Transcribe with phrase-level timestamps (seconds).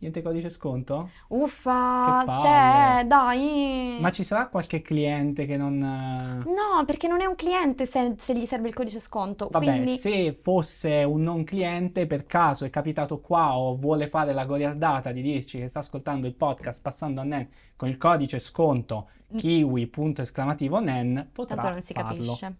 [0.00, 1.10] Niente codice sconto?
[1.28, 3.98] Uffa, ste, dai.
[4.00, 5.82] Ma ci sarà qualche cliente che non...
[5.82, 9.48] eh, No, perché non è un cliente se, se gli serve il codice sconto.
[9.50, 14.32] Vabbè, Quindi se fosse un non cliente, per caso è capitato qua o vuole fare
[14.32, 18.38] la goliardata di dirci che sta ascoltando il podcast passando a NEN con il codice
[18.38, 22.10] sconto kiwi punto esclamativo NEN, potrà tanto non si farlo.
[22.10, 22.56] capisce.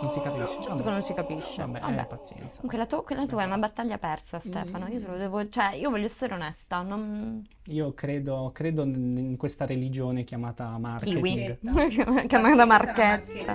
[0.00, 0.46] Non si capisce.
[0.48, 0.82] Certo Vabbè.
[0.82, 1.62] che non si capisce.
[1.62, 2.00] Vabbè, Vabbè.
[2.00, 2.56] eh, pazienza.
[2.56, 4.86] Comunque la, tua- quella tua è una battaglia persa, Stefano.
[4.88, 6.82] Io te lo devo, cioè, io voglio essere onesta.
[6.82, 7.42] Non...
[7.68, 11.58] Io credo, credo in questa religione chiamata Kiwi.
[11.60, 12.26] marketing.
[12.26, 13.54] Chiamata Marchetta.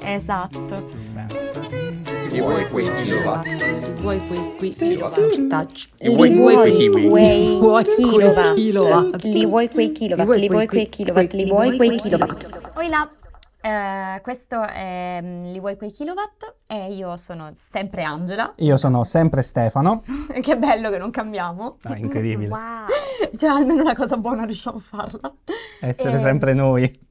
[0.00, 0.90] Esatto.
[1.12, 1.26] Beh,
[2.30, 3.46] Li vuoi quei kilowatt?
[3.46, 4.20] Li vuoi
[4.58, 5.16] quei Kilowatt.
[5.98, 7.00] Li vuoi quei kiwi?
[7.00, 8.54] Li vuoi quei kilowatt.
[8.54, 9.22] kilowatt?
[9.24, 10.34] Li vuoi quei kilowatt?
[10.36, 11.32] Li vuoi quei kilowatt?
[11.32, 12.76] Li vuoi quei kilowatt?
[12.76, 13.08] Oi là.
[13.66, 16.54] Eh, questo è mm, Li vuoi quei kilowatt?
[16.68, 18.52] E io sono sempre Angela.
[18.58, 20.04] Io sono sempre Stefano.
[20.40, 21.76] che bello che non cambiamo.
[21.82, 22.48] Ah, incredibile.
[22.48, 22.86] Wow.
[23.34, 25.34] Cioè, almeno una cosa buona riusciamo a farla.
[25.80, 26.84] Essere Eh, sempre noi.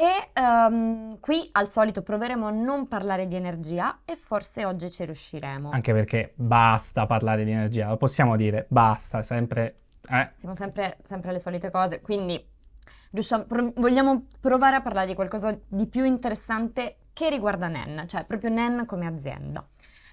[0.00, 5.04] E ehm, qui al solito proveremo a non parlare di energia e forse oggi ci
[5.04, 5.70] riusciremo.
[5.70, 9.80] Anche perché basta parlare di energia, lo possiamo dire, basta, sempre...
[10.08, 12.40] Eh, Siamo sempre, sempre le solite cose, quindi
[13.10, 18.24] riusciamo- pro- vogliamo provare a parlare di qualcosa di più interessante che riguarda NEN, cioè
[18.24, 19.66] proprio NEN come azienda.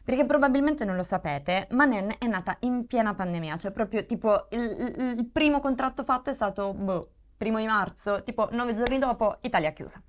[0.03, 4.47] Perché probabilmente non lo sapete, ma NEN è nata in piena pandemia, cioè proprio tipo
[4.51, 9.37] il, il- primo contratto fatto è stato, boh, primo di marzo, tipo nove giorni dopo,
[9.41, 10.01] Italia chiusa.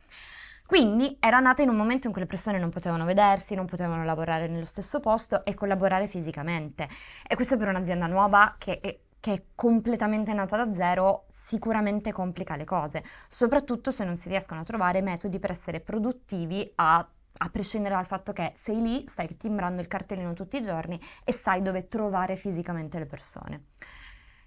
[0.67, 4.05] Quindi era nata in un momento in cui le persone non potevano vedersi, non potevano
[4.05, 6.89] lavorare nello stesso posto e collaborare fisicamente.
[7.27, 12.56] E questo per un'azienda nuova che è, che è completamente nata da zero sicuramente complica
[12.56, 17.48] le cose, soprattutto se non si riescono a trovare metodi per essere produttivi a, a
[17.50, 21.62] prescindere dal fatto che sei lì, stai timbrando il cartellino tutti i giorni e sai
[21.62, 23.64] dove trovare fisicamente le persone.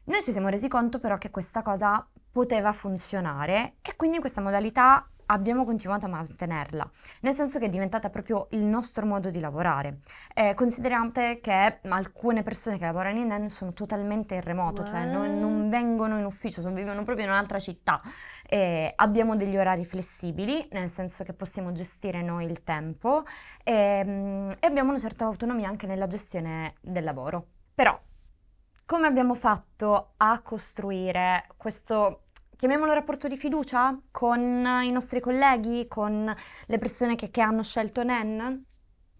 [0.06, 5.08] Noi ci siamo resi conto però che questa cosa poteva funzionare e quindi questa modalità
[5.32, 6.90] abbiamo continuato a mantenerla,
[7.22, 10.00] nel senso che è diventata proprio il nostro modo di lavorare.
[10.34, 15.40] Eh, considerate che alcune persone che lavorano in NEN sono totalmente in remoto, cioè non,
[15.40, 18.02] non vengono in ufficio, sono- vivono proprio in un'altra città.
[18.48, 23.24] Eh, abbiamo degli orari flessibili, nel senso che possiamo gestire noi il tempo
[23.64, 27.46] ehm, e abbiamo una certa autonomia anche nella gestione del lavoro.
[27.76, 27.98] Però
[28.90, 32.29] come abbiamo fatto a costruire questo,
[32.60, 34.38] chiamiamolo rapporto di fiducia con
[34.84, 36.30] i nostri colleghi, con
[36.66, 38.66] le persone che, che hanno scelto NEN?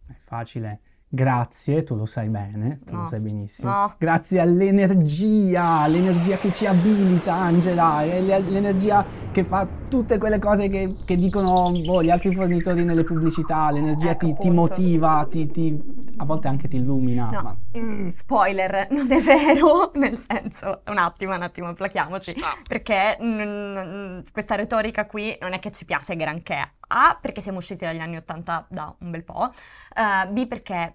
[0.10, 0.82] è facile.
[1.12, 3.02] Grazie, tu lo sai bene, tu No.
[3.04, 3.72] lo sai benissimo.
[3.72, 3.96] No.
[3.98, 11.16] Grazie all'energia, l'energia che ci abilita, Angela, l'energia che fa tutte quelle cose che, che
[11.16, 15.82] dicono boh, gli altri fornitori nelle pubblicità, l'energia Ecco, ti, ti motiva, ti, ti-
[16.22, 17.30] a volte anche ti illumina.
[17.30, 22.36] No, ma- mm, spoiler, non è vero, nel senso, un attimo, un attimo, plachiamoci,
[22.68, 26.74] perché mm, mm, questa retorica qui non è che ci piace granché.
[26.92, 30.94] A, perché siamo usciti dagli anni Ottanta da un bel po', eh, B, perché è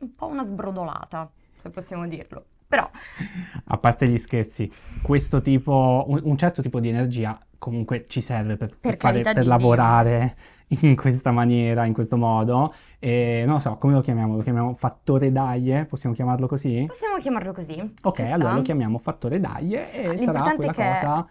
[0.00, 1.30] un po' una sbrodolata,
[1.60, 2.46] se possiamo dirlo.
[2.66, 2.88] Però,
[3.64, 4.70] A parte gli scherzi,
[5.02, 9.46] questo tipo, un, un certo tipo di energia comunque ci serve per, per fare- per
[9.46, 10.34] lavorare
[10.82, 12.72] in questa maniera, in questo modo.
[12.98, 14.36] E non so, come lo chiamiamo?
[14.36, 15.86] Lo chiamiamo fattore DAIE?
[15.86, 16.84] Possiamo chiamarlo così?
[16.86, 17.94] possiamo chiamarlo così.
[18.02, 21.26] Ok, allora lo chiamiamo fattore DAIE e sarà L'importante quella è che- cosa...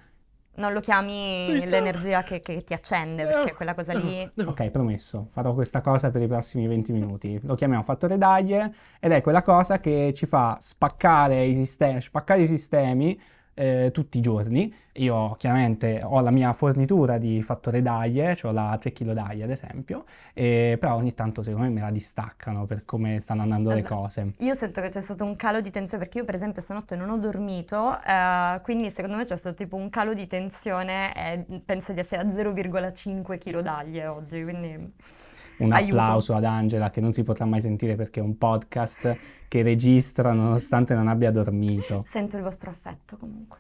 [0.58, 4.28] Non lo chiami l'energia che, che ti accende, perché quella cosa lì...
[4.44, 7.40] Ok, promesso, farò questa cosa per i prossimi 20 minuti.
[7.44, 12.42] Lo chiamiamo fattore DAIE ed è quella cosa che ci fa spaccare i sistemi, spaccare
[12.42, 13.22] i sistemi
[13.58, 14.72] eh, tutti i giorni.
[14.94, 19.50] Io chiaramente ho la mia fornitura di fattore DAIE, cioè la 3 kg DAIE ad
[19.50, 23.82] esempio, e però ogni tanto secondo me me la distaccano per come stanno andando le
[23.82, 24.32] cose.
[24.40, 27.10] Io sento che c'è stato un calo di tensione perché io per esempio stanotte non
[27.10, 31.94] ho dormito, eh, quindi secondo me c'è stato tipo un calo di tensione e penso
[31.94, 34.94] di essere a 0,5 kg d'aglie oggi, quindi
[35.58, 36.00] Un Aiuto.
[36.00, 40.34] applauso ad Angela che non si potrà mai sentire perché è un podcast che registra
[40.34, 42.06] nonostante non abbia dormito.
[42.10, 43.60] sento il vostro affetto comunque.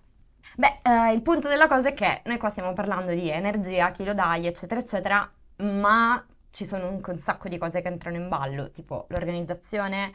[0.55, 4.13] Beh, eh, il punto della cosa è che noi qua stiamo parlando di energia, chilo
[4.13, 8.71] d'aglie, eccetera, eccetera, ma ci sono un, un sacco di cose che entrano in ballo,
[8.71, 10.11] tipo l'organizzazione,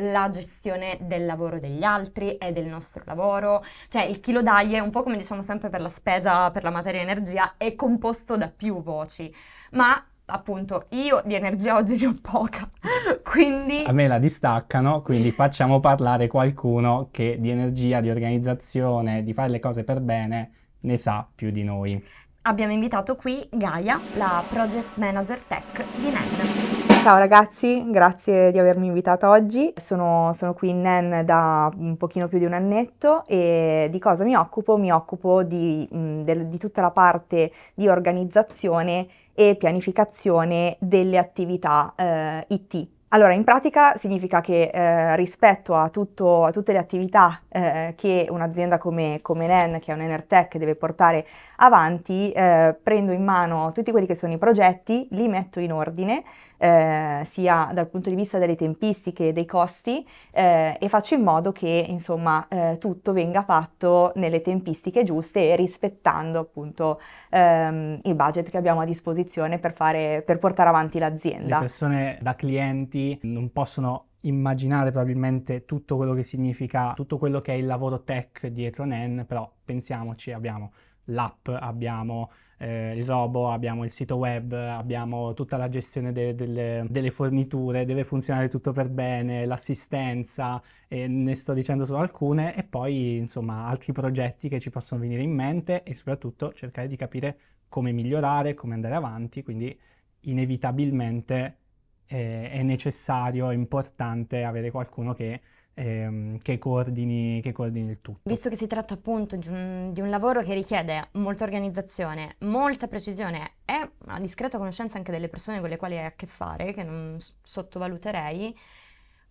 [0.00, 3.64] la gestione del lavoro degli altri e del nostro lavoro.
[3.88, 7.00] Cioè il chilo d'aglie, un po' come diciamo sempre per la spesa per la materia
[7.00, 9.32] energia, è composto da più voci,
[9.72, 12.68] ma appunto io di energia oggi ne ho poca,
[13.22, 13.84] quindi...
[13.86, 19.50] A me la distaccano, quindi facciamo parlare qualcuno che di energia, di organizzazione, di fare
[19.50, 20.50] le cose per bene
[20.80, 22.04] ne sa più di noi.
[22.42, 26.76] Abbiamo invitato qui Gaia, la project manager tech di NEN.
[27.02, 29.72] Ciao ragazzi, grazie di avermi invitata oggi.
[29.76, 34.24] Sono, sono qui in NEN da un pochino più di un annetto e di cosa
[34.24, 34.76] mi occupo?
[34.76, 41.92] Mi occupo di, mh, del- di tutta la parte di organizzazione e pianificazione delle attività
[41.94, 42.88] eh, IT.
[43.10, 48.26] Allora, in pratica significa che eh, rispetto a, tutto- a tutte le attività eh, che
[48.28, 51.24] un'azienda come, come NEN, che è un Enertech, deve portare
[51.56, 56.24] avanti, eh, prendo in mano tutti quelli che sono i progetti, li metto in ordine,
[56.58, 61.22] eh, sia dal punto di vista delle tempistiche e dei costi, eh, e faccio in
[61.22, 67.00] modo che insomma eh, tutto venga fatto nelle tempistiche giuste e rispettando appunto
[67.30, 71.58] ehm, il budget che abbiamo a disposizione per, fare, per portare avanti Le l'azienda.
[71.58, 77.56] persone da clienti non possono immaginare probabilmente tutto quello che significa, tutto quello che è
[77.56, 80.72] il lavoro tech dietro NEN, però pensiamoci, abbiamo
[81.06, 86.86] l'app, abbiamo eh, il robo, abbiamo il sito web, abbiamo tutta la gestione de- delle,
[86.88, 92.64] delle forniture, deve funzionare tutto per bene, l'assistenza, e ne sto dicendo solo alcune, e
[92.64, 97.38] poi insomma altri progetti che ci possono venire in mente e soprattutto cercare di capire
[97.68, 99.78] come migliorare, come andare avanti, quindi
[100.20, 101.58] inevitabilmente
[102.06, 105.40] eh, è necessario, è importante avere qualcuno che,
[105.76, 108.20] ehm, che coordini, che coordini il tutto.
[108.28, 112.88] Visto che si tratta appunto di un, di un lavoro che richiede molta organizzazione, molta
[112.88, 116.72] precisione e una discreta conoscenza anche delle persone con le quali hai a che fare,
[116.72, 118.56] che non s- sottovaluterei,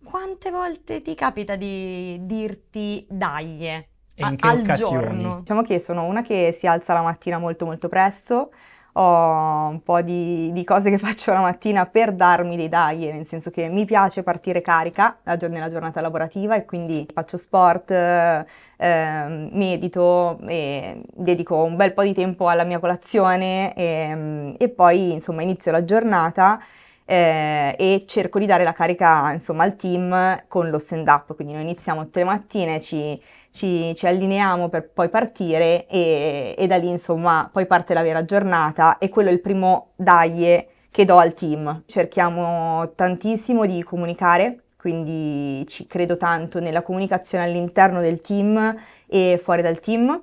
[0.04, 5.22] quante volte ti capita di dirti dai E a- in che al occasioni?
[5.22, 5.38] giorno?
[5.40, 8.50] Diciamo che sono una che si alza la mattina molto molto presto,
[8.98, 13.26] ho un po' di, di cose che faccio la mattina per darmi dei dai, nel
[13.26, 18.44] senso che mi piace partire carica nella giornata lavorativa e quindi faccio sport, eh,
[18.76, 25.12] ehm, medito e dedico un bel po' di tempo alla mia colazione e, e poi
[25.12, 26.60] insomma inizio la giornata
[27.04, 31.54] eh, e cerco di dare la carica insomma al team con lo stand up, quindi
[31.54, 33.20] noi iniziamo tutte le mattine, ci,
[33.56, 38.22] ci- ci allineiamo per poi partire e, e da lì insomma poi parte la vera
[38.22, 41.82] giornata e quello è il primo dai che do al team.
[41.86, 48.74] Cerchiamo tantissimo di comunicare, quindi ci credo tanto nella comunicazione all'interno del team
[49.06, 50.22] e fuori dal team.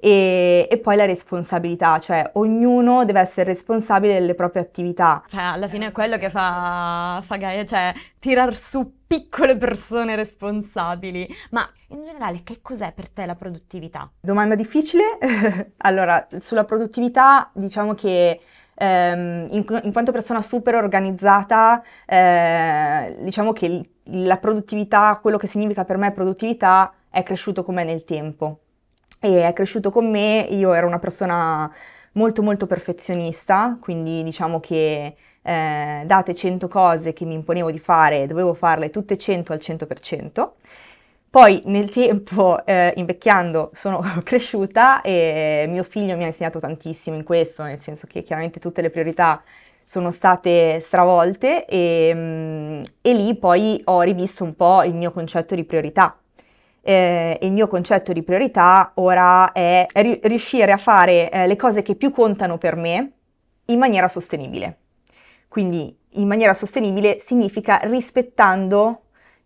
[0.00, 5.24] E, e poi la responsabilità, cioè ognuno deve essere responsabile delle proprie attività.
[5.26, 11.28] Cioè, alla fine è quello che fa, fa Gaia, cioè tirar su piccole persone responsabili.
[11.50, 14.10] Ma in generale, che cos'è per te la produttività?
[14.20, 15.18] Domanda difficile.
[15.78, 18.40] Allora, sulla produttività, diciamo che
[18.74, 25.84] ehm, in, in quanto persona super organizzata, eh, diciamo che la produttività, quello che significa
[25.84, 28.60] per me produttività, è cresciuto con me nel tempo.
[29.20, 31.70] E è cresciuto con me, io ero una persona
[32.12, 38.26] molto molto perfezionista, quindi diciamo che eh, date 100 cose che mi imponevo di fare,
[38.26, 40.50] dovevo farle tutte 100 al 100%.
[41.38, 47.22] Poi nel tempo, eh, invecchiando, sono cresciuta e mio figlio mi ha insegnato tantissimo in
[47.22, 49.40] questo, nel senso che chiaramente tutte le priorità
[49.84, 55.54] sono state stravolte e, mm, e lì poi ho rivisto un po' il mio concetto
[55.54, 56.18] di priorità.
[56.80, 61.82] Eh, il mio concetto di priorità ora è ri- riuscire a fare eh, le cose
[61.82, 63.12] che più contano per me
[63.66, 64.78] in maniera sostenibile.
[65.46, 69.02] Quindi in maniera sostenibile significa rispettando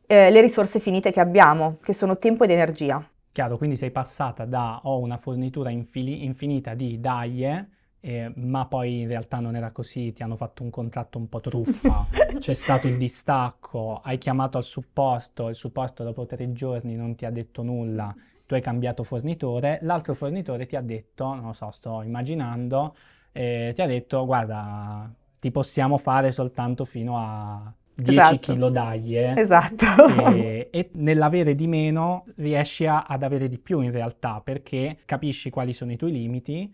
[0.07, 3.05] eh, le risorse finite che abbiamo, che sono tempo ed energia.
[3.33, 7.69] Chiaro, quindi sei passata da ho una fornitura infili- infinita di daie,
[8.01, 11.41] eh, ma poi in realtà non era così, ti hanno fatto un contratto un po'
[11.41, 12.07] truffa,
[12.39, 17.25] c'è stato il distacco, hai chiamato al supporto, il supporto dopo tre giorni non ti
[17.25, 21.71] ha detto nulla, tu hai cambiato fornitore, l'altro fornitore ti ha detto, non lo so,
[21.71, 22.95] sto immaginando,
[23.33, 28.41] eh, ti ha detto guarda, ti possiamo fare soltanto fino a 10 Esatto.
[28.41, 29.35] kg daie.
[29.35, 29.87] Esatto.
[30.15, 35.51] E, e nell'avere di meno riesci a- ad avere di più in realtà perché capisci
[35.51, 36.73] quali sono i tuoi limiti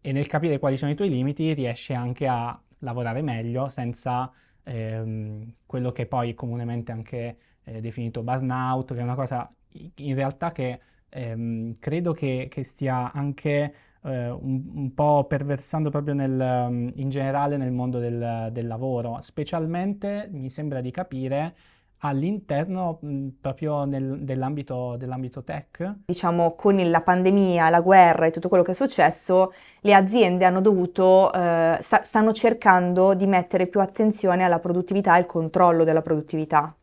[0.00, 4.30] e nel capire quali sono i tuoi limiti riesci anche a lavorare meglio senza
[4.64, 9.48] ehm, quello che poi comunemente anche eh, definito burnout, che è una cosa
[9.96, 13.74] in realtà che ehm, credo che, che stia anche
[14.04, 19.18] eh, un, un po' perversando proprio nel, um, in generale nel mondo del, del lavoro,
[19.20, 21.54] specialmente mi sembra di capire
[21.98, 25.94] all'interno mh, proprio nel- dell'ambito, dell'ambito tech.
[26.04, 30.60] diciamo, con la pandemia, la guerra e tutto quello che è successo, le aziende hanno
[30.60, 36.02] dovuto, eh, sta- stanno cercando di mettere più attenzione alla produttività e al controllo della
[36.02, 36.74] produttività.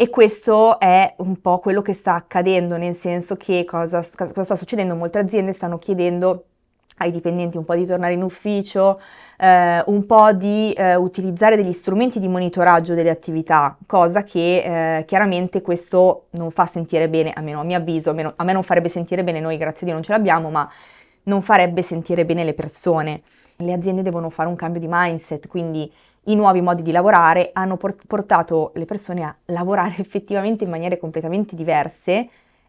[0.00, 4.54] E questo è un po' quello che sta accadendo, nel senso che cosa, cosa sta
[4.54, 4.94] succedendo?
[4.94, 6.44] Molte aziende stanno chiedendo
[6.98, 9.00] ai dipendenti un po' di tornare in ufficio,
[9.36, 15.04] eh, un po' di eh, utilizzare degli strumenti di monitoraggio delle attività, cosa che eh,
[15.04, 18.88] chiaramente questo non fa sentire bene, almeno a mio avviso, almeno a me non farebbe
[18.88, 20.70] sentire bene, noi grazie a Dio non ce l'abbiamo, ma
[21.24, 23.22] non farebbe sentire bene le persone.
[23.56, 25.92] Le aziende devono fare un cambio di mindset, quindi
[26.28, 30.98] i nuovi modi di lavorare hanno por- portato le persone a lavorare effettivamente in maniere
[30.98, 32.28] completamente diverse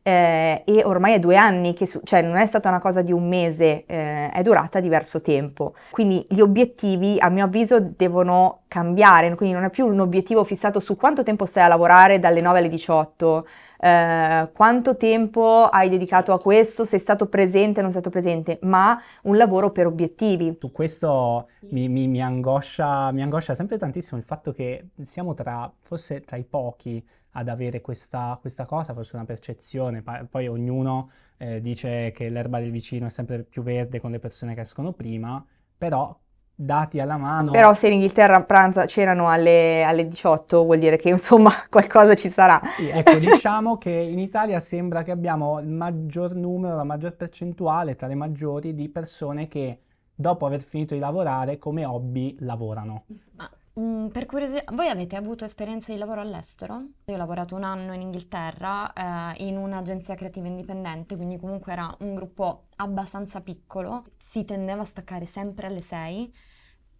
[0.09, 3.11] eh, e ormai è due anni che, su- cioè non è stata una cosa di
[3.11, 5.73] un mese, eh, è durata diverso tempo.
[5.91, 10.79] Quindi gli obiettivi, a mio avviso, devono cambiare, quindi non è più un obiettivo fissato
[10.79, 13.47] su quanto tempo stai a lavorare dalle 9 alle 18,
[13.79, 18.59] eh, quanto tempo hai dedicato a questo, sei stato presente o non sei stato presente,
[18.63, 20.57] ma un lavoro per obiettivi.
[20.59, 25.71] Su questo mi, mi- mi angoscia, mi angoscia sempre tantissimo il fatto che siamo tra,
[25.81, 27.03] forse tra i pochi
[27.39, 32.71] ad avere questa, questa cosa, forse una percezione, poi ognuno eh, dice che l'erba del
[32.71, 35.43] vicino è sempre più verde con le persone che escono prima,
[35.77, 36.17] però
[36.53, 37.51] dati alla mano...
[37.51, 42.29] Però se in Inghilterra pranza, cenano alle, alle 18 vuol dire che insomma qualcosa ci
[42.29, 42.59] sarà.
[42.65, 47.95] Sì, ecco, diciamo che in Italia sembra che abbiamo il maggior numero, la maggior percentuale
[47.95, 49.79] tra le maggiori di persone che
[50.13, 53.05] dopo aver finito di lavorare come hobby lavorano.
[53.37, 56.83] Ma mm, per curiosità, voi avete avuto esperienze di lavoro all'estero?
[57.05, 58.91] Io ho lavorato un anno in Inghilterra
[59.33, 64.85] eh, in un'agenzia creativa indipendente, quindi comunque era un gruppo abbastanza piccolo, si tendeva a
[64.85, 66.33] staccare sempre alle 6.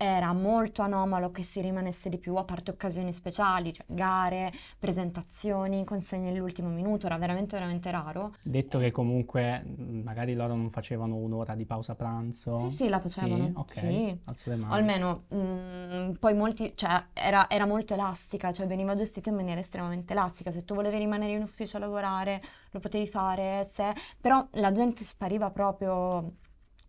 [0.02, 5.84] Era molto anomalo che si rimanesse di più, a parte occasioni speciali, cioè gare, presentazioni,
[5.84, 8.34] consegne all'ultimo minuto, era veramente veramente raro.
[8.42, 12.54] Detto che comunque mh, magari loro non facevano un'ora di pausa pranzo.
[12.56, 13.46] Sì, sì, la facevano.
[13.48, 14.20] Sì, ok, Sì.
[14.24, 14.74] alzo le O mani.
[14.74, 20.14] almeno, mm, poi molti, cioè, era, era molto elastica, cioè veniva gestita in maniera estremamente
[20.14, 20.50] elastica.
[20.50, 22.42] Se tu volevi rimanere in ufficio a lavorare,
[22.72, 23.94] lo potevi fare, se...
[24.22, 26.36] però la gente spariva proprio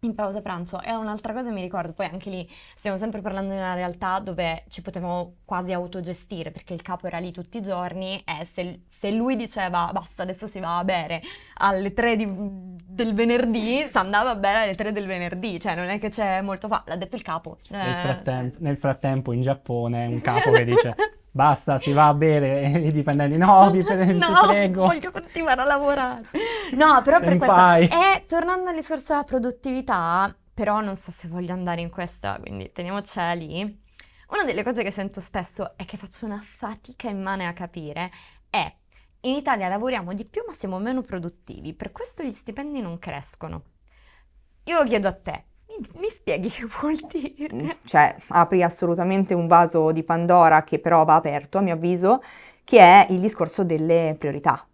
[0.01, 0.81] in pausa pranzo.
[0.83, 4.65] E un'altra cosa mi ricordo, poi anche lì stiamo sempre parlando di una realtà dove
[4.69, 9.11] ci potevamo quasi autogestire, perché il capo era lì tutti i giorni e se, se
[9.11, 11.21] lui diceva basta, adesso si va a bere
[11.59, 12.29] alle 3 di-
[12.87, 16.41] del venerdì, si andava a bere alle 3 del venerdì, cioè non è che c'è
[16.41, 17.59] molto fa, l'ha detto il capo.
[17.69, 20.95] Nel Eh, frattempo, nel frattempo in Giappone un capo che dice
[21.31, 24.87] basta, si va a bere i dipendenti no, vi pre- ti No, prego.
[24.87, 26.23] voglio continuare a lavorare.
[26.75, 27.55] No, però per questo.
[27.57, 27.89] Senpai.
[27.89, 32.71] E tornando al discorso della produttività, però non so se voglio andare in questa, quindi
[32.73, 33.61] teniamocela lì.
[34.29, 38.11] Una delle cose che sento spesso e che faccio una fatica immane a capire
[38.49, 38.73] è
[39.23, 43.63] in Italia lavoriamo di più ma siamo meno produttivi, per questo gli stipendi non crescono.
[44.65, 47.79] Io lo chiedo a te, mi, mi spieghi che vuol dire?
[47.85, 52.23] Cioè, apri assolutamente un vaso di Pandora che però va aperto, a mio avviso,
[52.65, 54.65] che è il discorso delle priorità.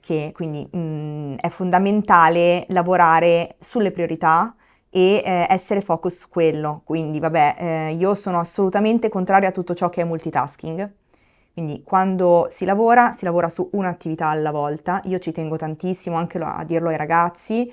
[0.00, 4.54] Che quindi mh, è fondamentale lavorare sulle priorità
[4.88, 6.82] e eh, essere focus su quello.
[6.84, 10.92] Quindi, vabbè, eh, io sono assolutamente contraria a tutto ciò che è multitasking.
[11.52, 15.00] Quindi quando si lavora, si lavora su un'attività alla volta.
[15.04, 17.70] Io ci tengo tantissimo anche a dirlo ai ragazzi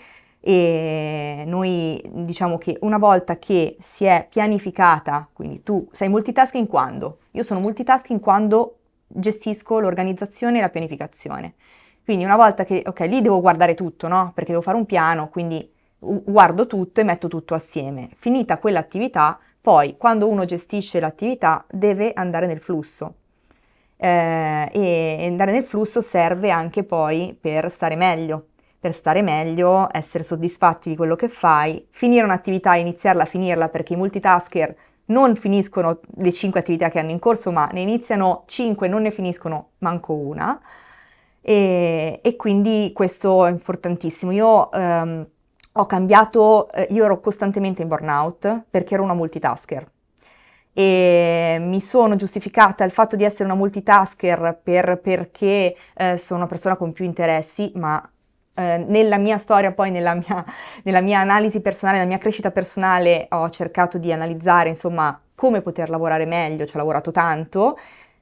[0.50, 7.18] e noi diciamo che una volta che si è pianificata, quindi tu sei multitasking quando?
[7.32, 8.78] Io sono multitasking quando
[9.08, 11.56] gestisco l'organizzazione e la pianificazione.
[12.02, 14.32] Quindi una volta che, ok, lì devo guardare tutto, no?
[14.34, 18.08] Perché devo fare un piano, quindi guardo tutto e metto tutto assieme.
[18.16, 23.16] Finita quell'attività, poi quando uno gestisce l'attività deve andare nel flusso.
[23.98, 28.46] Eh, e andare nel flusso serve anche poi per stare meglio,
[28.80, 33.98] per stare meglio, essere soddisfatti di quello che fai, finire un'attività, iniziarla, finirla, perché i
[33.98, 39.02] multitasker non finiscono le 5 attività che hanno in corso, ma ne iniziano 5 non
[39.04, 40.60] ne finiscono manco una.
[41.42, 44.32] E, e quindi questo è importantissimo.
[44.32, 45.28] Io ehm,
[45.74, 49.90] ho cambiato, eh, io ero costantemente in burnout perché ero una multitasker
[50.80, 56.48] e mi sono giustificata il fatto di essere una multitasker per- perché eh, sono una
[56.48, 58.00] persona con più interessi, ma
[58.58, 60.44] eh, nella mia storia, poi nella mia,
[60.84, 65.90] nella mia analisi personale, nella mia crescita personale, ho cercato di analizzare, insomma, come poter
[65.92, 67.78] lavorare meglio, ci ho lavorato tanto,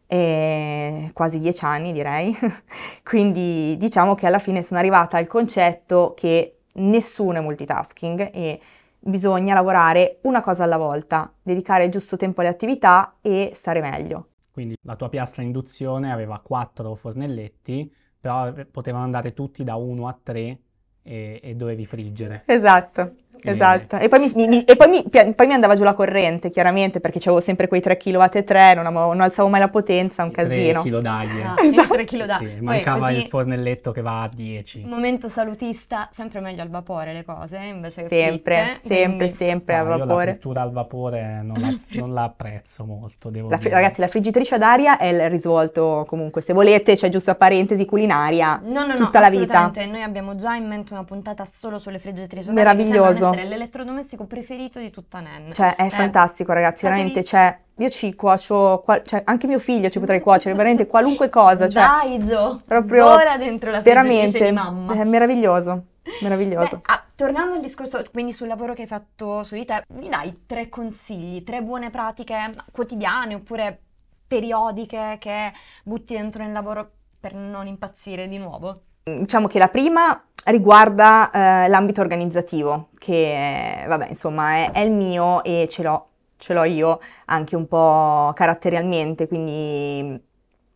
[0.07, 2.37] eh, quasi dieci anni direi,
[3.03, 8.59] quindi diciamo che alla fine sono arrivata al concetto che nessuno è multitasking e
[8.99, 14.27] bisogna lavorare una cosa alla volta, dedicare il giusto tempo alle attività e stare meglio.
[14.51, 17.89] Quindi la tua piastra induzione aveva quattro fornelletti,
[18.25, 20.59] però potevano andare tutti da 1 a 3
[21.05, 22.41] e, e dovevi friggere.
[22.47, 23.51] Esatto, Eh.
[23.51, 23.97] esatto.
[23.97, 25.03] E poi mi, mi- e poi mi-
[25.35, 28.73] poi mi andava giù la corrente, chiaramente, perché avevo sempre quei 3 kW e 3,
[28.73, 30.81] non, avevo- non alzavo mai la potenza, un 3 casino.
[30.81, 31.43] kg d'aglie.
[31.43, 31.81] Ah, Esatto.
[31.81, 32.37] il 3 kg da.
[32.37, 34.83] Sì, Poi mancava così, il fornelletto che va a 10.
[34.85, 39.75] momento salutista, sempre meglio al vapore le cose, eh, invece Sempre, fritte, sempre, quindi- sempre
[39.75, 40.31] No, a io la vapore.
[40.31, 41.67] frittura al vapore non la,
[41.99, 43.69] non la apprezzo molto, devo La dire.
[43.69, 47.85] ragazzi, la friggitrice ad aria è il risvolto, comunque, se volete, c'è giusto a parentesi
[47.85, 49.43] culinaria, No, no, no, tutta la vita.
[49.59, 49.85] assolutamente.
[49.85, 52.47] Noi abbiamo già in mente una puntata solo sulle friggitrici.
[52.47, 53.29] che Meraviglioso.
[53.31, 55.53] essere l'elettrodomestico preferito di tutta Nen.
[55.53, 59.59] Cioè, è Eh, fantastico, ragazzi, fatevi- veramente, cioè, io ci cuocio, qua- cioè, anche mio
[59.59, 64.39] figlio ci potrei cuocere, veramente qualunque cosa, cioè, Dai, Gio, proprio, vola dentro la friggitrice
[64.39, 64.93] veramente, di mamma.
[64.93, 65.83] è meraviglioso,
[66.21, 66.77] meraviglioso.
[66.77, 70.07] Beh, ah, tornando al discorso, quindi sul lavoro che hai fatto su di te, mi
[70.09, 73.79] dai tre consigli, tre buone pratiche quotidiane oppure
[74.27, 75.51] periodiche che
[75.83, 78.81] butti dentro nel lavoro per non impazzire di nuovo?
[79.03, 85.43] Diciamo che la prima riguarda eh, l'ambito organizzativo, che vabbè, insomma è, è il mio
[85.43, 90.19] e ce l'ho, ce l'ho io anche un po' caratterialmente, quindi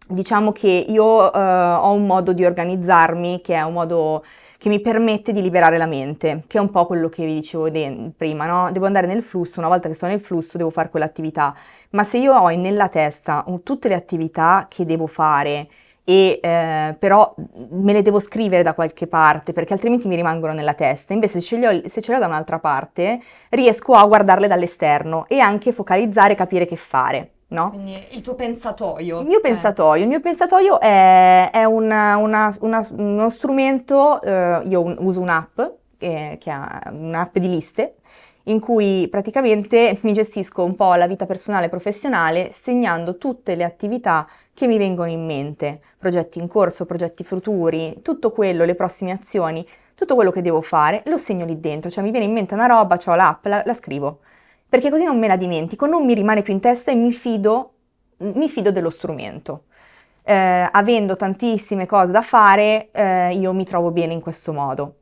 [0.07, 4.23] diciamo che io eh, ho un modo di organizzarmi che è un modo
[4.57, 7.69] che mi permette di liberare la mente, che è un po' quello che vi dicevo
[7.69, 8.71] de- prima, no?
[8.71, 11.55] Devo andare nel flusso, una volta che sono nel flusso devo fare quell'attività,
[11.91, 15.69] ma se io ho nella testa tutte le attività che devo fare
[16.09, 17.29] e eh, però
[17.69, 21.13] me le devo scrivere da qualche parte perché altrimenti mi rimangono nella testa.
[21.13, 24.47] Invece se ce le ho, se ce le ho da un'altra parte riesco a guardarle
[24.47, 27.69] dall'esterno e anche focalizzare e capire che fare, no?
[27.69, 29.19] Quindi il tuo pensatoio.
[29.19, 34.61] Il mio Eh, pensatoio, il mio pensatoio è, è una- una- una- uno strumento, eh,
[34.65, 35.61] io un- uso un'app,
[35.99, 37.93] che è un'app di liste,
[38.45, 43.63] in cui praticamente mi gestisco un po' la vita personale e professionale segnando tutte le
[43.63, 44.25] attività
[44.59, 49.65] che mi vengono in mente, progetti in corso, progetti futuri, tutto quello, le prossime azioni,
[49.95, 52.65] tutto quello che devo fare, lo segno lì dentro, cioè mi viene in mente una
[52.65, 54.19] roba, ho l'app, la, la scrivo,
[54.67, 57.71] perché così non me la dimentico, non mi rimane più in testa e mi fido,
[58.17, 59.63] mi fido dello strumento.
[60.23, 64.95] Eh, avendo tantissime cose da fare, eh, io mi trovo bene in questo modo.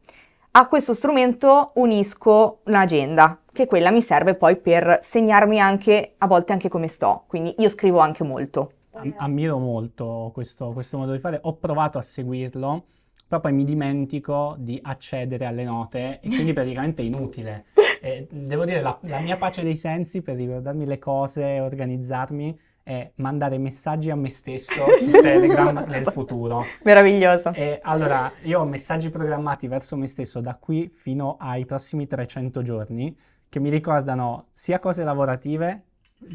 [0.52, 6.54] A questo strumento unisco un'agenda, che quella mi serve poi per segnarmi anche, a volte
[6.54, 8.74] anche come sto, quindi io scrivo anche molto.
[8.98, 12.86] Am- Ammiro molto questo, questo modo di fare, ho provato a seguirlo,
[13.28, 17.66] però poi mi dimentico di accedere alle note e quindi praticamente è inutile.
[18.02, 23.12] E devo dire, la, la mia pace dei sensi per ricordarmi le cose, organizzarmi, è
[23.16, 26.64] mandare messaggi a me stesso su Telegram nel futuro.
[26.84, 27.52] Meraviglioso.
[27.54, 32.62] E allora, io ho messaggi programmati verso me stesso da qui fino ai prossimi 300
[32.62, 33.14] giorni
[33.50, 35.84] che mi ricordano sia cose lavorative,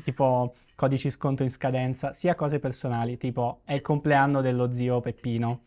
[0.03, 5.61] tipo codici sconto in scadenza, sia cose personali, tipo è il compleanno dello zio Peppino.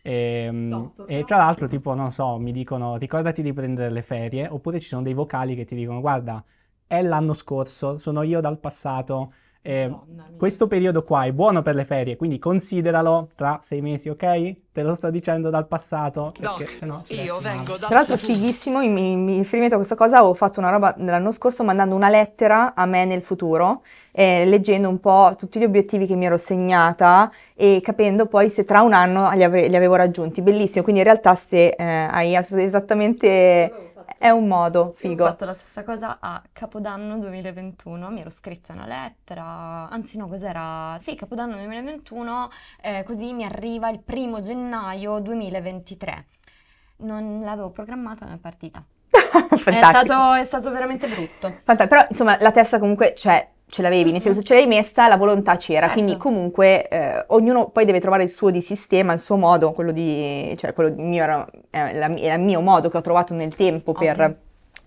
[0.00, 0.50] E,
[1.06, 4.88] e tra l'altro, tipo, non so, mi dicono ricordati di prendere le ferie, oppure ci
[4.88, 6.42] sono dei vocali che ti dicono guarda,
[6.86, 9.34] è l'anno scorso, sono io dal passato.
[9.66, 9.90] Eh,
[10.36, 14.56] questo periodo qua è buono per le ferie, quindi consideralo tra sei mesi, ok?
[14.70, 17.54] Te lo sto dicendo dal passato, perché sennò ci Io male.
[17.54, 20.94] vengo da Tra l'altro fighissimo, in, in riferimento a questa cosa avevo fatto una roba
[20.98, 25.64] l'anno scorso mandando una lettera a me nel futuro, eh, leggendo un po' tutti gli
[25.64, 29.76] obiettivi che mi ero segnata e capendo poi se tra un anno li, avre- li
[29.76, 30.42] avevo raggiunti.
[30.42, 33.92] Bellissimo, quindi in realtà se eh, hai esattamente...
[34.18, 35.24] È un modo Io Ho figo.
[35.26, 40.96] fatto la stessa cosa a Capodanno 2021, mi ero scritta una lettera, anzi no, cos'era?
[40.98, 42.48] Sì, Capodanno 2021,
[42.82, 46.26] eh, così mi arriva il primo gennaio 2023.
[46.96, 48.82] Non l'avevo programmata, ma è partita.
[49.14, 50.04] È Fantastico.
[50.14, 51.56] stato, è stato veramente brutto.
[51.62, 55.16] Fanta- però insomma la testa comunque c'è, ce l'avevi, nel senso ce l'hai messa, la
[55.16, 55.94] volontà c'era, Certo.
[55.94, 59.90] quindi comunque eh, ognuno poi deve trovare il suo di sistema, il suo modo, quello
[59.90, 64.12] di, cioè quello di mio era, il mio modo che ho trovato nel tempo per,
[64.12, 64.36] Ovvio.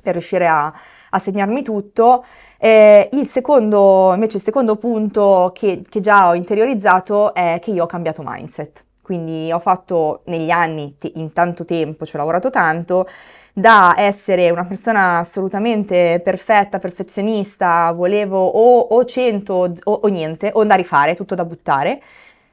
[0.01, 0.73] per riuscire a,
[1.09, 2.23] a segnarmi tutto.
[2.57, 7.83] Eh, il secondo, invece il secondo punto che, che già ho interiorizzato è che io
[7.83, 8.85] ho cambiato mindset.
[9.01, 13.05] Quindi ho fatto negli anni, in tanto tempo, ci ho lavorato tanto,
[13.57, 20.63] da essere una persona assolutamente perfetta, perfezionista, volevo o, o 100 o, o niente, o
[20.63, 21.99] da rifare, tutto da buttare,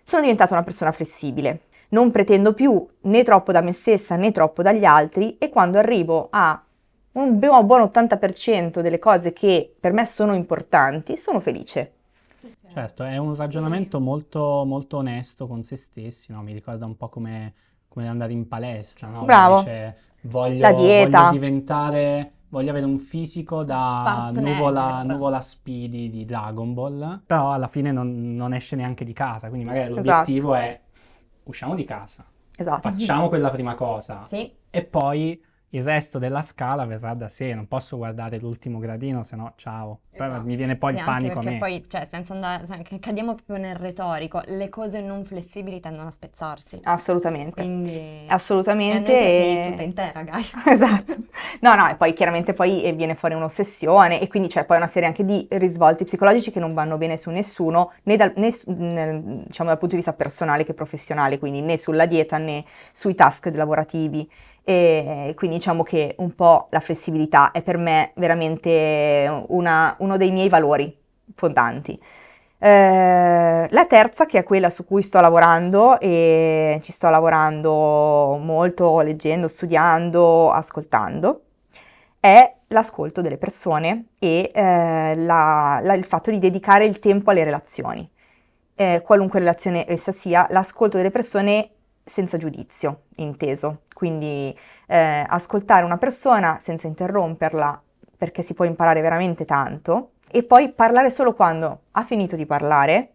[0.02, 1.64] sono diventata una persona flessibile.
[1.90, 6.28] Non pretendo più né troppo da me stessa né troppo dagli altri e quando arrivo
[6.30, 6.58] a
[7.12, 11.92] un buon buon 80% delle cose che per me sono importanti, sono felice.
[12.66, 16.40] Certo, è un ragionamento molto, molto onesto con se stessi, no?
[16.40, 17.52] Mi ricorda un po' come,
[17.88, 19.26] come andare in palestra, no?
[19.26, 19.58] Bravo.
[19.58, 21.18] dice, voglio, La dieta.
[21.20, 27.68] voglio diventare, voglio avere un fisico da nuvola, nuvola Speedy di Dragon Ball, però alla
[27.68, 30.08] fine non, non esce neanche di casa, quindi magari Esatto.
[30.08, 30.80] l'obiettivo è
[31.44, 32.24] usciamo di casa,
[32.56, 32.88] Esatto.
[32.88, 35.42] facciamo quella prima cosa Sì, e poi
[35.76, 40.00] il resto della scala verrà da sé, non posso guardare l'ultimo gradino, se no ciao.
[40.10, 40.42] Esatto.
[40.42, 41.58] mi viene poi Sì, il anche panico a perché me.
[41.58, 46.12] poi, cioè, senza andare, che cadiamo proprio nel retorico, le cose non flessibili tendono a
[46.12, 46.80] spezzarsi.
[46.84, 47.50] Assolutamente.
[47.50, 48.24] Quindi...
[48.28, 49.12] Assolutamente.
[49.12, 50.44] E a e- tutta intera, Gaia.
[50.66, 51.16] Esatto.
[51.60, 54.86] No, no, e poi chiaramente poi eh, viene fuori un'ossessione e quindi c'è poi una
[54.86, 58.50] serie anche di risvolti psicologici che non vanno bene su nessuno, né, dal, né
[59.46, 63.50] diciamo dal punto di vista personale che professionale, quindi né sulla dieta né sui task
[63.54, 64.28] lavorativi.
[64.66, 70.30] E quindi diciamo che un po' la flessibilità è per me veramente una- uno dei
[70.30, 70.96] miei valori
[71.34, 72.00] fondanti.
[72.58, 79.00] Eh, la terza, che è quella su cui sto lavorando e ci sto lavorando molto
[79.02, 81.42] leggendo, studiando, ascoltando,
[82.20, 87.44] è l'ascolto delle persone e eh, la- la- il fatto di dedicare il tempo alle
[87.44, 88.08] relazioni.
[88.76, 91.70] Eh, qualunque relazione essa sia, l'ascolto delle persone
[92.04, 93.82] senza giudizio, inteso.
[93.92, 97.82] Quindi eh, ascoltare una persona senza interromperla,
[98.16, 103.10] perché si può imparare veramente tanto, e poi parlare solo quando ha finito di parlare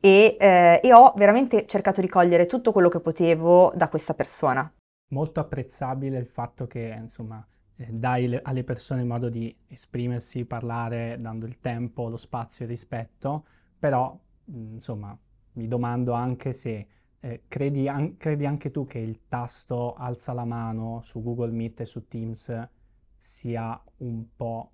[0.00, 4.70] e, eh, e ho veramente cercato di cogliere tutto quello che potevo da questa persona.
[5.08, 7.46] Molto apprezzabile il fatto che, insomma,
[7.76, 12.64] eh, dai le- alle persone il modo di esprimersi, parlare, dando il tempo, lo spazio
[12.64, 13.44] e il rispetto,
[13.78, 15.16] però, mh, insomma,
[15.54, 16.86] mi domando anche se
[17.24, 21.80] eh, credi, an- credi anche tu che il tasto alza la mano su Google Meet
[21.80, 22.68] e su Teams
[23.16, 24.70] sia un po'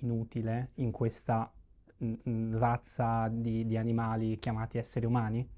[0.00, 1.50] inutile in questa
[1.98, 5.48] mh, razza di, di animali chiamati esseri umani?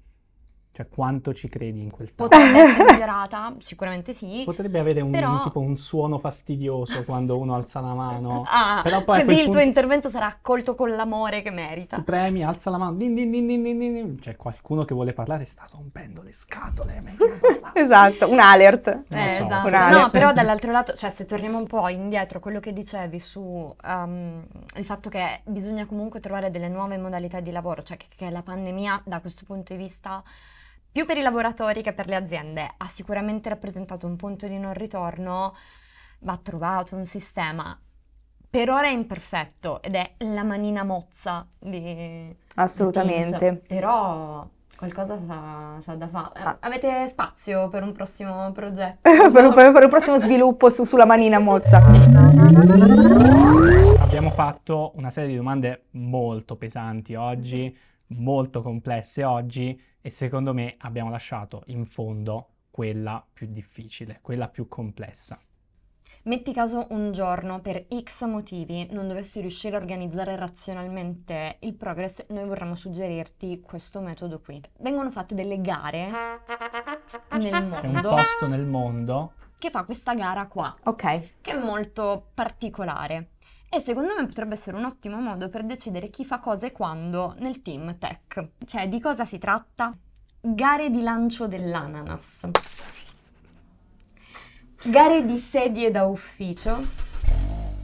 [0.71, 2.37] Cioè, quanto ci credi in quel tasto?
[2.37, 4.43] Potrebbe essere migliorata, sicuramente sì.
[4.45, 8.43] Potrebbe avere un, Però- tipo un suono fastidioso quando uno alza la mano.
[8.47, 11.97] Ah, Però poi così il tuo punto- intervento sarà accolto con l'amore che merita.
[11.97, 14.19] Tu premi, alza la mano, din din din din din din.
[14.19, 17.27] C'è qualcuno che vuole parlare, sta rompendo le scatole mentre
[17.59, 17.71] parla.
[17.75, 18.87] Esatto, un alert.
[18.87, 19.69] Eh, so, esatto.
[19.69, 23.41] forse- No, però dall'altro lato, cioè se torniamo un po' indietro quello che dicevi su
[23.41, 28.29] um, il fatto che bisogna comunque trovare delle nuove modalità di lavoro, cioè che, che
[28.29, 30.23] la pandemia da questo punto di vista,
[30.91, 34.73] più per i lavoratori che per le aziende, ha sicuramente rappresentato un punto di non
[34.73, 35.55] ritorno,
[36.19, 37.79] va trovato un sistema.
[38.49, 43.37] Per ora è imperfetto ed è la manina mozza di, di Assolutamente.
[43.37, 46.39] Teams, però qualcosa sa, sa da fare.
[46.39, 46.57] Ah.
[46.61, 49.01] Avete spazio per un prossimo progetto?
[49.31, 51.83] per, per- per un prossimo sviluppo su- sulla manina mozza.
[53.99, 60.75] Abbiamo fatto una serie di domande molto pesanti oggi, molto complesse oggi e secondo me
[60.79, 65.39] abbiamo lasciato in fondo quella più difficile, quella più complessa.
[66.23, 72.25] Metti caso un giorno per X motivi non dovessi riuscire a organizzare razionalmente il progress,
[72.29, 74.61] noi vorremmo suggerirti questo metodo qui.
[74.79, 76.09] Vengono fatte delle gare
[77.31, 81.57] nel C'è un mondo posto nel mondo che fa questa gara qua, Ok, che è
[81.57, 83.31] molto particolare.
[83.71, 87.35] E secondo me potrebbe essere un ottimo modo per decidere chi fa cosa e quando
[87.37, 88.47] nel team tech.
[88.65, 89.95] Cioè, di cosa si tratta?
[90.41, 92.47] Gare di lancio dell'ananas.
[94.81, 96.79] Gare di sedie da ufficio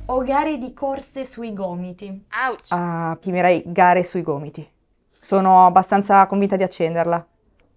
[0.05, 2.25] o gare di corse sui gomiti?
[2.47, 2.71] Ouch.
[2.71, 4.67] ah, chiamerei gare sui gomiti.
[5.11, 7.27] Sono abbastanza convinta di accenderla.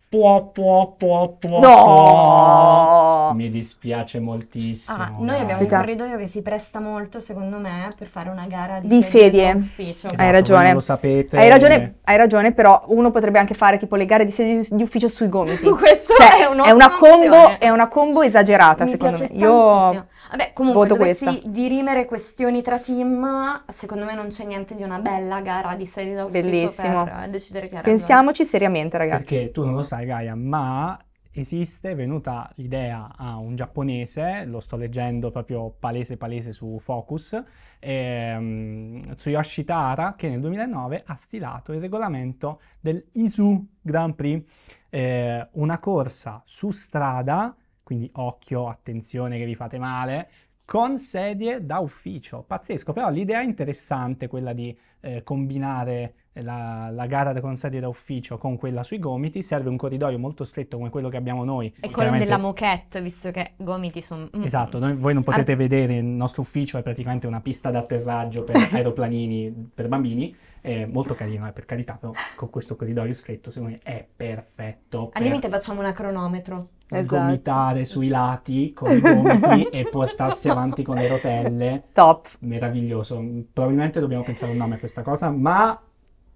[0.08, 3.17] Può, può, può, può, No!
[3.34, 4.96] Mi dispiace moltissimo.
[5.02, 5.76] Ah, noi abbiamo un Aspetta.
[5.78, 9.90] corridoio che si presta molto, secondo me, per fare una gara di, Di sedie, sedie.
[9.90, 10.72] Esatto, Hai ragione.
[10.72, 11.36] lo sapete.
[11.38, 14.82] Hai ragione, hai ragione, però uno potrebbe anche fare tipo le gare di sedie di
[14.82, 15.68] ufficio sui gomiti.
[15.70, 19.40] Questo Cioè, è è una combo, è una combo esagerata, Mi secondo piace me.
[19.40, 20.06] Io.
[20.30, 21.48] Vabbè, comunque voto dovessi questa.
[21.48, 26.14] dirimere questioni tra team, secondo me non c'è niente di una bella gara di sedie
[26.14, 27.04] da ufficio Bellissimo.
[27.04, 27.96] per decidere chi ha ragione.
[27.96, 29.24] pensiamoci seriamente, ragazzi.
[29.24, 30.98] Perché tu non lo sai, Gaia, ma
[31.40, 37.42] esiste, è venuta l'idea a un giapponese, lo sto leggendo proprio palese palese su Focus,
[37.78, 44.44] ehm, Tsuyoshi Tara, che nel 2009 ha stilato il regolamento del Isu Grand Prix,
[44.90, 50.28] eh, una corsa su strada, quindi occhio, attenzione che vi fate male,
[50.64, 52.42] con sedie da ufficio.
[52.42, 57.88] Pazzesco, però l'idea è interessante, quella di eh, combinare la, la gara con sedie da
[57.88, 59.42] ufficio con quella sui gomiti.
[59.42, 61.72] Serve un corridoio molto stretto come quello che abbiamo noi.
[61.80, 64.28] E quello della moquette, visto che gomiti sono...
[64.36, 68.44] mm, Esatto, noi- voi non potete vedere il nostro ufficio, è praticamente una pista d'atterraggio
[68.44, 73.50] per aeroplanini per bambini, è molto carino, eh, per carità, però con questo corridoio stretto
[73.50, 76.68] secondo me è perfetto Al per limite facciamo un cronometro.
[76.90, 77.16] Esatto.
[77.16, 81.84] sgomitare sui lati con i gomiti e portarsi avanti con le rotelle.
[81.92, 82.28] Top.
[82.40, 83.22] Meraviglioso.
[83.52, 85.78] Probabilmente dobbiamo pensare un nome a questa cosa, ma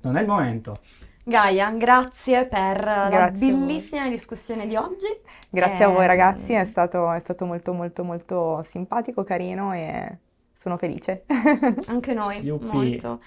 [0.03, 0.77] non è il momento.
[1.25, 3.61] Gaia, grazie per la Grazie a voi.
[3.67, 5.07] bellissima discussione di oggi.
[5.51, 10.19] Grazie a voi Ehm, ragazzi, è stato, è stato molto molto molto simpatico, carino e
[10.53, 11.25] sono felice.
[11.87, 12.67] Anche noi, Yuppi.
[12.77, 13.21] molto.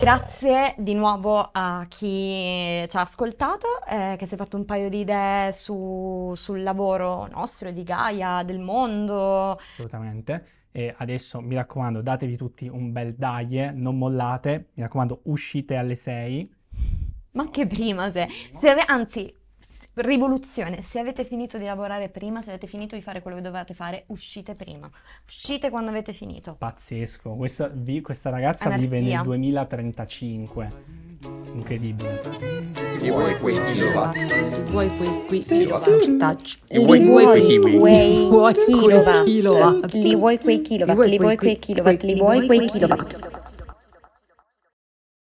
[0.00, 4.88] Grazie di nuovo a chi ci ha ascoltato, eh, che si è fatto un paio
[4.88, 9.52] di idee su- sul lavoro nostro, di Gaia, del mondo.
[9.52, 10.46] Assolutamente.
[10.70, 14.68] E adesso mi raccomando, datevi tutti un bel dai, non mollate.
[14.74, 16.54] Mi raccomando, uscite alle 6.
[17.32, 18.26] Ma anche prima, se,
[18.58, 19.32] se ave- anzi,
[19.94, 23.74] rivoluzione, se avete finito di lavorare prima, se avete finito di fare quello che dovevate
[23.74, 24.90] fare, uscite prima.
[25.26, 26.54] Uscite quando avete finito.
[26.56, 27.32] Pazzesco.
[27.34, 29.16] Questa, vi- questa ragazza vive Anarchia.
[29.16, 30.72] nel 2035.
[31.54, 32.87] Incredibile.
[33.00, 34.16] Li vuoi quei kilowatt?
[34.16, 35.86] Li vuoi quei qui kilowatt?
[36.18, 36.58] Touch.
[36.70, 37.42] Li vuoi quei
[39.24, 39.94] kilowatt.
[39.94, 41.04] Li vuoi quei kilowatt?
[41.04, 42.02] Li vuoi quei kilowatt?
[42.02, 43.37] Li vuoi quei kilowatt?